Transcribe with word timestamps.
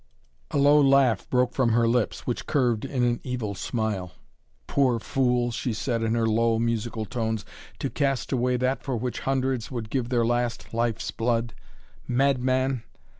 A 0.49 0.57
low 0.57 0.81
laugh 0.81 1.29
broke 1.29 1.53
from 1.53 1.73
her 1.73 1.87
lips, 1.87 2.25
which 2.25 2.47
curved 2.47 2.85
in 2.85 3.03
an 3.03 3.19
evil 3.21 3.53
smile. 3.53 4.13
"Poor 4.65 4.97
fool!" 4.97 5.51
she 5.51 5.73
said 5.73 6.01
in 6.01 6.15
her 6.15 6.25
low, 6.25 6.57
musical 6.57 7.05
tones, 7.05 7.45
"to 7.77 7.87
cast 7.87 8.31
away 8.31 8.57
that 8.57 8.81
for 8.81 8.97
which 8.97 9.19
hundreds 9.29 9.69
would 9.69 9.91
give 9.91 10.09
their 10.09 10.25
last 10.25 10.73
life's 10.73 11.11
blood. 11.11 11.53
Madman! 12.07 12.81